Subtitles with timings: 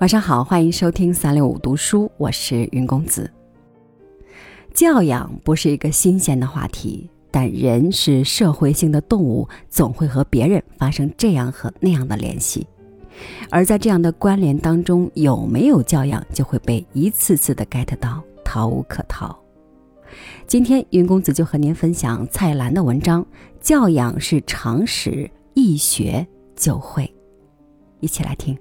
[0.00, 3.28] 晚上好，欢迎收听三六五读书，我是云公子。
[4.72, 12.64] 教养不是一个新鲜的话题，但人是社会性的动物，总会和别人发生这样和那样的联系，
[13.50, 19.36] 而在这样的关联当中，有没有教养就会被一次次的 get 到，逃无可逃。
[20.46, 23.26] 今天云公子就和您分享蔡澜的文章：
[23.60, 27.12] 教养是常识，一学就会。
[27.98, 28.56] 一起来听。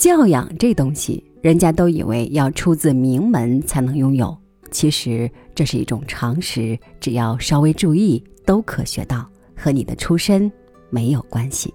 [0.00, 4.34] 教养这东西，人家都以为要出自名门才能拥有，
[4.70, 10.50] 其实这是一种常识，只要稍微注意都可学到，和你的出身
[10.88, 11.74] 没有关系。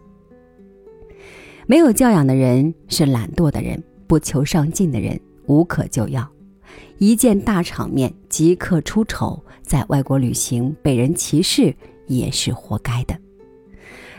[1.67, 6.27] 没有教养的人是懒惰的人，不求上进的人，无可救药。
[6.97, 11.71] 一见大场面即刻出丑，在外国旅行被人歧视
[12.07, 13.15] 也是活该的。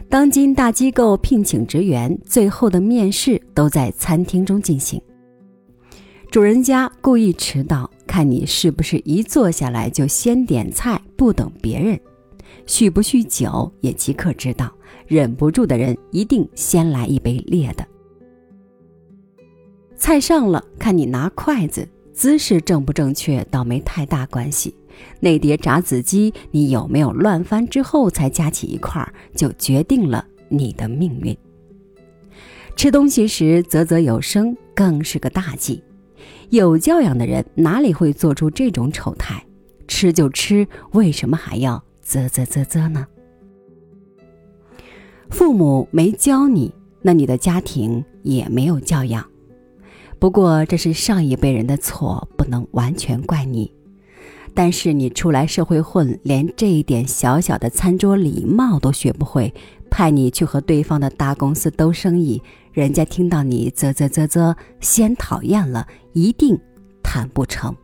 [0.09, 5.01] 当今大机构聘请职员，最后的面试都在餐厅中进行。
[6.31, 11.99] 主人家故意迟到，看你是不是一坐下来就先点菜，不等别人；
[12.67, 14.73] 酗不酗酒也即刻知道。
[15.07, 17.87] 忍不住的人一定先来一杯烈的。
[19.97, 24.75] 菜上了，看你拿筷子姿势正不正确，倒没太大关系。
[25.21, 31.37] 那碟炸子鸡，你有没有乱翻之后才夹起一块，就决定了你的命运。
[32.77, 35.83] 吃东西时啧啧有声，更是个大忌。
[36.51, 39.43] 有教养的人哪里会做出这种丑态？
[39.89, 43.07] 吃就吃，为什么还要啧啧啧啧呢？
[45.31, 49.27] 父母没教你，那你的家庭也没有教养。
[50.19, 53.73] 不过这是上一辈人的错，不能完全怪你。
[54.57, 59.53] 但是你出来社会混，连这一点小小的餐桌礼貌都学不会，
[59.91, 66.59] 派你去和对方的大公司兜生意，人家听到你啧啧啧啧，先讨厌了，一定
[67.03, 67.77] 谈不成。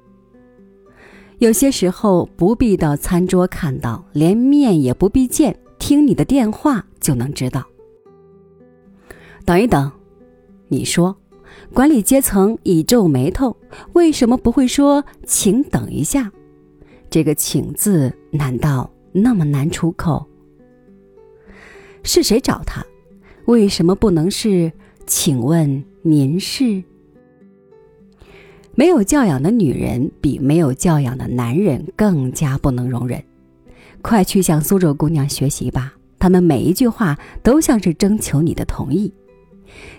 [1.40, 7.62] 有些时候不必到餐桌看到，连面也不必见，听你的电话就能知道。
[9.44, 9.92] 等一等，
[10.68, 11.14] 你说，
[11.74, 13.54] 管理阶层一皱眉头，
[13.92, 16.32] 为什么不会说请等一下？
[17.12, 20.26] 这个“请”字难道那么难出口？
[22.02, 22.82] 是谁找他？
[23.44, 24.72] 为什么不能是
[25.06, 26.82] “请问您是？”
[28.74, 33.22] 没有教养的女人比没有教养的男人更加不能容忍。
[34.00, 39.12] 快去向苏州姑娘学习吧，她们每一句话都像是征求你的同意。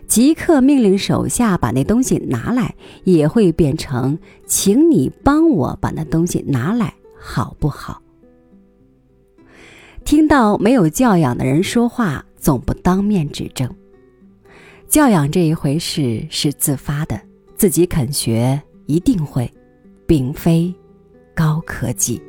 [0.08, 2.74] 即刻命令手下把那东西拿来，
[3.04, 6.92] 也会变成“请你帮我把那东西拿来”。
[7.26, 8.02] 好不好？
[10.04, 13.74] 听到没有教养的人说话，总不当面指正。
[14.90, 17.20] 教养这一回事是自发的，
[17.56, 19.50] 自己肯学一定会，
[20.06, 20.76] 并非
[21.34, 22.22] 高科技。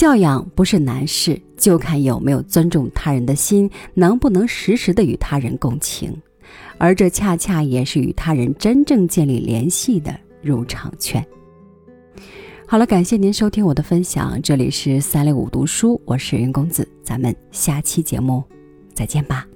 [0.00, 6.10] 教养不是难事，就看有没有尊重他人的心，能不能实时的与他人共情，
[6.78, 11.22] 而这恰恰也是与他人真正建立联系的入场券。
[12.66, 18.42] 好了，感谢您收听我的分享，这里是三六五读书，我是云公子，咱们下期节目
[18.94, 19.46] 再见吧。